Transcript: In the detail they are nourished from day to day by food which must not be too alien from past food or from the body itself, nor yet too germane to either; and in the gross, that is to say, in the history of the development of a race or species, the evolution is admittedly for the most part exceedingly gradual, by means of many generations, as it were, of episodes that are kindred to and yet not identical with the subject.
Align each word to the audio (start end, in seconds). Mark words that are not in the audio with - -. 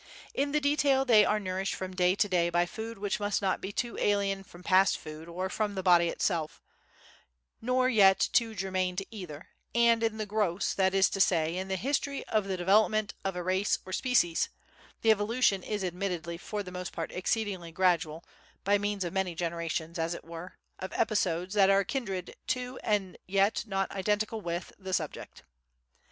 In 0.33 0.51
the 0.51 0.59
detail 0.59 1.05
they 1.05 1.23
are 1.25 1.39
nourished 1.39 1.75
from 1.75 1.95
day 1.95 2.15
to 2.15 2.27
day 2.27 2.49
by 2.49 2.65
food 2.65 2.97
which 2.97 3.19
must 3.19 3.39
not 3.39 3.61
be 3.61 3.71
too 3.71 3.99
alien 3.99 4.43
from 4.43 4.63
past 4.63 4.97
food 4.97 5.27
or 5.29 5.47
from 5.47 5.75
the 5.75 5.83
body 5.83 6.07
itself, 6.07 6.59
nor 7.61 7.87
yet 7.87 8.27
too 8.33 8.55
germane 8.55 8.95
to 8.95 9.05
either; 9.11 9.49
and 9.75 10.01
in 10.01 10.17
the 10.17 10.25
gross, 10.25 10.73
that 10.73 10.95
is 10.95 11.07
to 11.11 11.21
say, 11.21 11.55
in 11.55 11.67
the 11.67 11.75
history 11.75 12.23
of 12.29 12.45
the 12.45 12.57
development 12.57 13.13
of 13.23 13.35
a 13.35 13.43
race 13.43 13.77
or 13.85 13.93
species, 13.93 14.49
the 15.03 15.11
evolution 15.11 15.61
is 15.61 15.83
admittedly 15.83 16.35
for 16.35 16.63
the 16.63 16.71
most 16.71 16.93
part 16.93 17.11
exceedingly 17.11 17.71
gradual, 17.71 18.23
by 18.63 18.79
means 18.79 19.03
of 19.03 19.13
many 19.13 19.35
generations, 19.35 19.99
as 19.99 20.15
it 20.15 20.25
were, 20.25 20.55
of 20.79 20.91
episodes 20.93 21.53
that 21.53 21.69
are 21.69 21.83
kindred 21.83 22.35
to 22.47 22.79
and 22.81 23.19
yet 23.27 23.63
not 23.67 23.91
identical 23.91 24.41
with 24.41 24.73
the 24.79 24.93
subject. 24.93 25.43